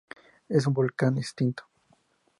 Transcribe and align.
Es 0.49 0.65
un 0.65 0.73
volcán 0.73 1.19
extinto. 1.19 1.65